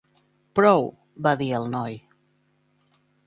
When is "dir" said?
1.43-1.49